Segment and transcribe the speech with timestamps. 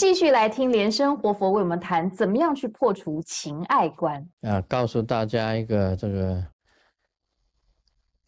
[0.00, 6.46] 继续来听莲生活佛为我们谈怎么样去破除情爱观啊，告诉大家一个这个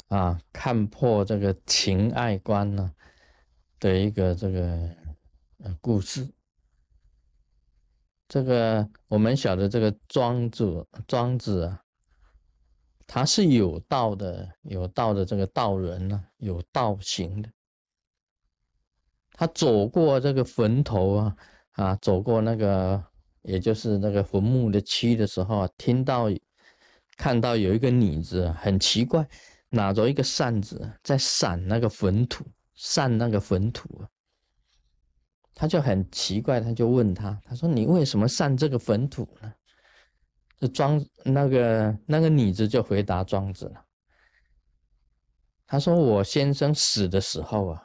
[0.08, 2.92] 啊，看破这个情爱观呢
[3.80, 4.60] 的一个这个
[5.64, 6.28] 呃故事。
[8.28, 11.82] 这个我们晓得，这个庄子，庄子啊，
[13.06, 17.48] 他是有道的，有道的这个道人呢，有道行的。
[19.30, 21.34] 他走过这个坟头啊，
[21.72, 23.02] 啊，走过那个，
[23.42, 26.28] 也就是那个坟墓的区的时候，听到
[27.16, 29.26] 看到有一个女子很奇怪，
[29.70, 34.04] 拿着一个扇子在扇那个坟土，扇那个坟土。
[35.54, 39.52] 他就很奇怪，他就问他，他说：“你为什么扇这个坟土呢？”
[40.58, 43.84] 这庄那个那个女子就回答庄子了，
[45.66, 47.82] 他说：“我先生死的时候啊，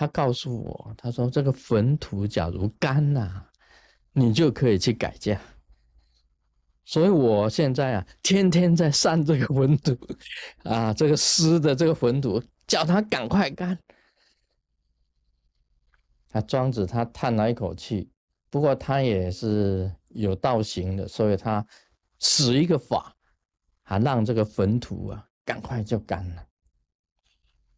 [0.00, 3.50] 他告诉我，他说这个坟土假如干了，
[4.14, 5.38] 你就可以去改嫁。
[6.86, 9.94] 所以我现在啊，天天在扇这个坟土，
[10.62, 13.78] 啊，这个湿的这个坟土，叫他赶快干。”
[16.30, 18.10] 他庄子他叹了一口气，
[18.48, 21.62] 不过他也是有道行的，所以他
[22.20, 23.14] 使一个法，
[23.82, 26.46] 啊，让这个坟土啊赶快就干了。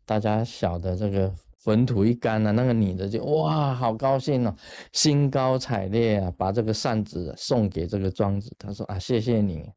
[0.04, 4.56] 大家晓得这个坟土一干了，那个女的就哇好高兴哦，
[4.92, 8.54] 兴高采烈啊，把这个扇子送给这个庄子。
[8.58, 9.70] 他说啊，谢谢你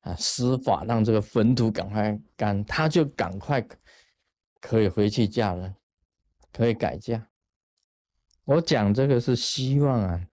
[0.00, 3.62] 啊，施法让这个坟土赶快干，他就赶快
[4.60, 5.74] 可以回去嫁人，
[6.52, 7.28] 可以改嫁。
[8.44, 10.26] 我讲这个是希望啊，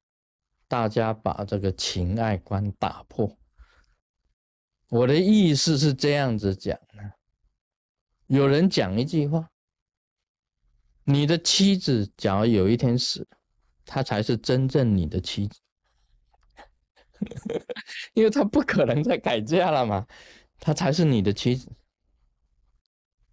[0.69, 3.37] 大家把这个情爱观打破。
[4.89, 7.13] 我的意思是这样子讲的：
[8.27, 9.49] 有人讲一句话，
[11.05, 13.37] 你的妻子假如有一天死了，
[13.85, 15.59] 她才是真正你的妻子，
[18.13, 20.07] 因为她不可能再改嫁了嘛，
[20.59, 21.71] 她才是你的妻子。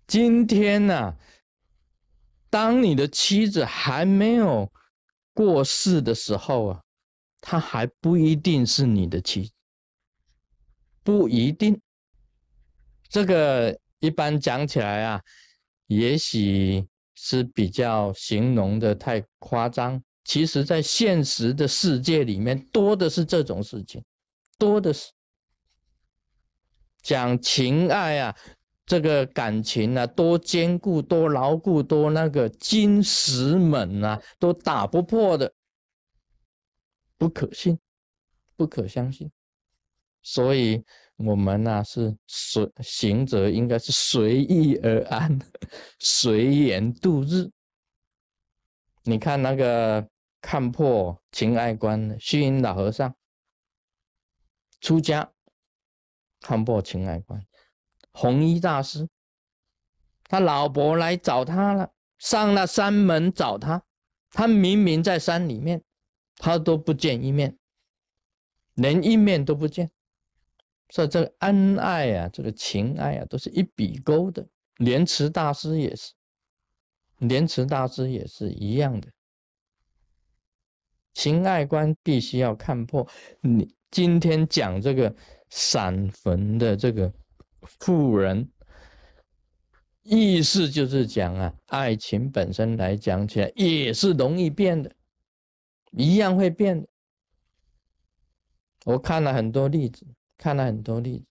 [0.06, 1.17] 今天呢？
[2.49, 4.73] 当你的妻子还没有
[5.33, 6.83] 过世的时候啊，
[7.41, 9.53] 她还不一定是你的妻子，
[11.05, 11.81] 不一定。
[13.09, 15.23] 这个一般讲起来啊，
[15.87, 16.84] 也许
[17.22, 20.03] 是比较形容的太夸张。
[20.25, 24.03] 其实，在现实的世界里面，多的是这种事情，
[24.58, 25.12] 多的是
[27.03, 28.34] 讲情爱啊。
[28.86, 35.52] 这个感情啊，多坚固，多牢固，多那个金石门啊，都打不破的，
[37.16, 37.78] 不可信，
[38.56, 39.31] 不可相信。
[40.22, 40.84] 所以，
[41.22, 45.38] 我们呢是随行者，应该是随遇而安，
[46.00, 47.50] 随缘度日。
[49.03, 50.08] 你看那个
[50.41, 53.14] 看破情爱观的虚云老和尚，
[54.81, 55.31] 出家
[56.41, 57.44] 看破情爱观。
[58.12, 59.08] 弘一大师，
[60.25, 63.84] 他老婆来找他了，上了山门找他，
[64.31, 65.82] 他明明在山里面，
[66.37, 67.58] 他都不见一面，
[68.75, 69.91] 连一面都不见。
[70.91, 74.47] 所以这个恩爱啊，这个情爱啊，都是一笔勾的。
[74.77, 76.12] 莲池大师也是，
[77.19, 79.09] 莲池大师也是一样的。
[81.15, 83.06] 情爱观必须要看破。
[83.41, 85.15] 你今天讲这个
[85.49, 87.12] 散坟的这个。
[87.79, 88.50] 富人
[90.00, 94.91] 意思就是讲啊，爱情本身来讲起来也是容易变的，
[95.93, 96.89] 一样会变的。
[98.87, 100.06] 我看了很多例子，
[100.41, 101.27] 看了很多例子，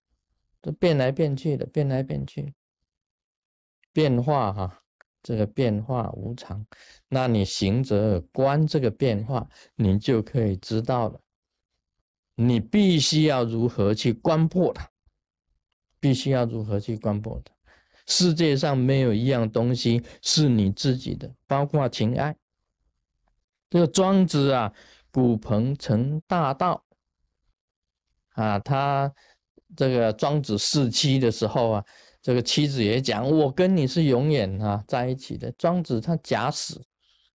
[0.61, 2.53] 都变来变去的，变来变去，
[3.91, 4.83] 变化哈，
[5.23, 6.63] 这个变化无常。
[7.07, 11.19] 那你行者观这个变化，你就可以知道了。
[12.35, 14.87] 你必须要如何去观破它。
[15.99, 17.51] 必须要如何去观破它？
[18.05, 22.37] 世界上没有一样东西是你自己的，包括情爱。
[23.71, 24.71] 这个庄子啊，
[25.11, 26.85] 古鹏成大道
[28.41, 29.11] 啊，他
[29.75, 31.85] 这个庄子四妻的时候啊，
[32.21, 36.81] 这个妻子也讲：“我跟你是永远啊在一起的。”庄子他假死，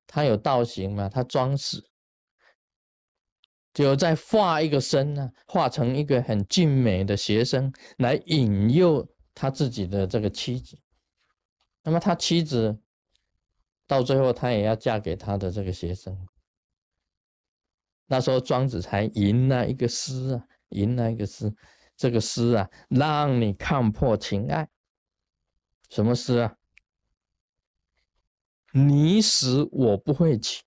[0.06, 1.08] 他有道行嘛？
[1.08, 1.84] 他装死。
[3.74, 10.78] 就再画一个身呢，画成一个很俊美的学生来引诱他自己的这个妻子。
[11.82, 12.78] 那么他妻子
[13.86, 16.14] 到最后，他也要嫁给他的这个学生。
[18.06, 21.54] 那时候庄子才吟了一个诗啊，吟了一个诗。
[21.96, 24.68] 这个诗啊，让你看破情爱。
[25.88, 26.56] 什么诗啊？
[28.72, 30.64] 你死我不会娶。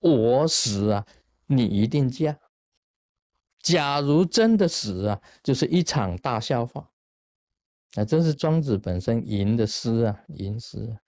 [0.00, 1.06] 我死啊，
[1.46, 2.38] 你一定嫁。
[3.60, 6.90] 假如真的死啊，就是一场大笑话。
[7.94, 10.98] 啊，这是庄子本身吟的诗啊，吟诗。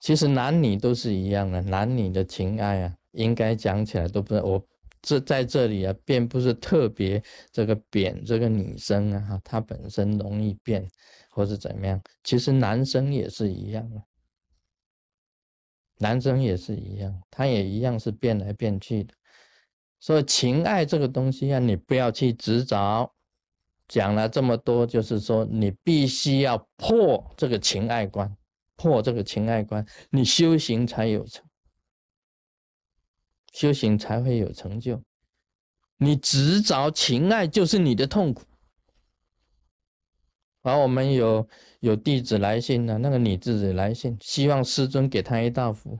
[0.00, 4.66] 其实男女都是一样的，男女的情爱啊，应该讲起来都不是我
[5.02, 10.88] 这在这里啊，并不是特别这个贬这个女生啊，她本身容易变
[11.28, 12.00] 或是怎么样。
[12.24, 14.02] 其实男生也是一样的，
[15.98, 19.14] 男生也是一样，他也一样是变来变去的。
[20.00, 23.12] 所以情爱这个东西啊，你不要去执着。
[23.88, 28.34] 讲了这么多，就是说你必须要破这个情爱观，
[28.76, 31.44] 破这个情爱观，你修行才有成，
[33.52, 35.00] 修行才会有成就。
[35.98, 38.44] 你执着情爱就是你的痛苦。
[40.62, 41.48] 而我们有
[41.80, 45.98] 有弟子来信呢，那个女弟子来信，希望师尊给他一道符。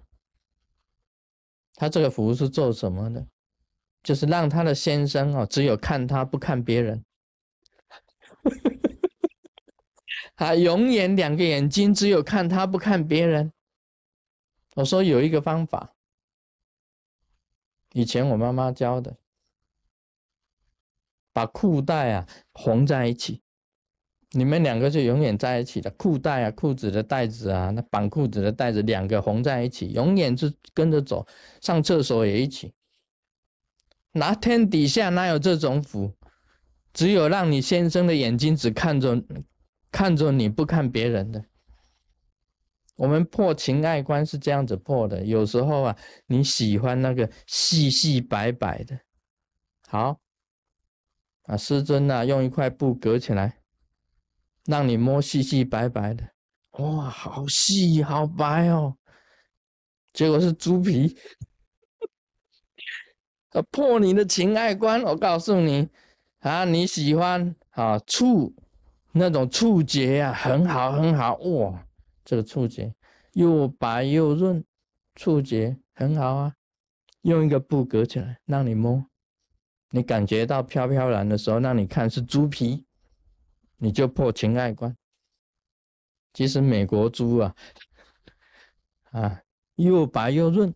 [1.74, 3.26] 他这个符是做什么的？
[4.02, 7.04] 就是让他的先生哦，只有看他不看别人。
[10.34, 13.52] 他永远两个眼睛只有看他不看别人。
[14.74, 15.94] 我说有一个方法，
[17.92, 19.16] 以前我妈妈教的，
[21.32, 23.40] 把裤带啊缝在一起，
[24.30, 25.90] 你们两个就永远在一起的。
[25.90, 31.26] 裤带啊，裤子的带子啊，那绑裤子的带子两个缝在一起，永远是跟着走，
[31.60, 32.72] 上厕所也一起。
[34.12, 36.12] 哪天底下哪有这种福？
[36.92, 39.22] 只有让你先生的眼睛只看着
[39.90, 41.44] 看着你不看别人的。
[43.02, 45.24] 我们破情爱关是这样子破的。
[45.24, 48.96] 有时候啊，你喜欢那个细细白白的，
[49.88, 50.20] 好
[51.46, 53.58] 啊，师尊呐，用一块布隔起来，
[54.66, 56.22] 让你摸细细白白的，
[56.78, 58.96] 哇，好细好白哦。
[60.12, 61.18] 结果是猪皮，
[63.50, 65.02] 啊破你的情爱关。
[65.02, 65.88] 我告诉你。
[66.38, 68.54] 啊，你喜欢啊触
[69.12, 71.86] 那种触觉呀，很好很好哇，
[72.24, 72.94] 这个触觉
[73.32, 74.64] 又白又润，
[75.14, 76.54] 触觉很好啊。
[77.22, 79.04] 用一个布隔起来，让你摸，
[79.90, 82.84] 你感觉到飘飘然的时候，让你看是猪皮，
[83.76, 84.96] 你就破情爱观。
[86.32, 87.54] 其实美国猪啊，
[89.10, 89.42] 啊
[89.76, 90.74] 又白又润，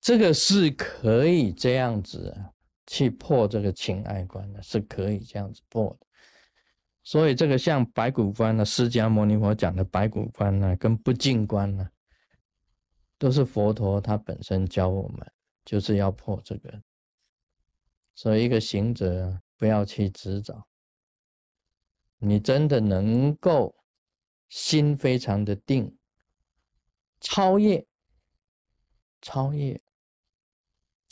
[0.00, 2.36] 这个是可以这样子。
[2.84, 6.06] 去破这个情爱观的，是可以这样子破的。
[7.04, 11.90] 所以这个像白骨观呢，释迦牟尼佛讲的白骨观呢，跟不净观呢，
[13.18, 15.32] 都是佛陀他本身教我们，
[15.64, 16.82] 就是要破这个。
[18.14, 20.64] 所以一个行者不要去执着，
[22.18, 23.74] 你真的能够
[24.48, 25.96] 心非常的定，
[27.20, 27.84] 超越，
[29.20, 29.80] 超越。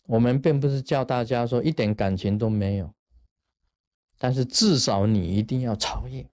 [0.05, 2.95] 我们并不是叫大家说一点感情都没有，
[4.23, 6.31] 但是至少你一定要超越，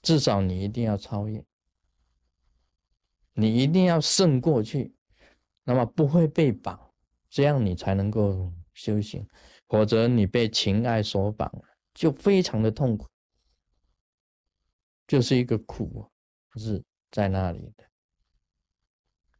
[0.00, 1.44] 至少你一定要超越，
[3.34, 4.94] 你一定要胜过去，
[5.64, 6.94] 那么不会被绑，
[7.28, 9.28] 这样你才能够修行，
[9.68, 11.52] 否则你被情爱所绑，
[11.92, 13.06] 就非常的痛苦，
[15.06, 16.10] 就是一个苦
[16.54, 17.84] 日在那里的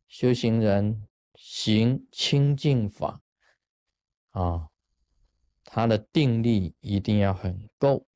[0.07, 1.09] 修行人。
[1.39, 3.21] 行清净法
[4.31, 4.71] 啊，
[5.67, 8.07] 他的定力一定要很够。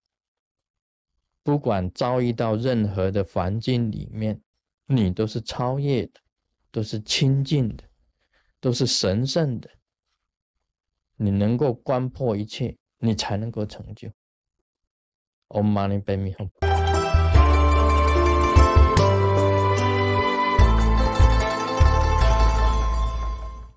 [1.43, 4.41] 不管遭遇到任何的环境里面，
[4.87, 6.21] 你都是超越的，
[6.71, 7.85] 都是清净的，
[8.61, 9.69] 都是神圣的。
[11.17, 14.09] 你能够观破一切，你才能够成就。
[15.49, 16.70] Om Mani Padme Hum。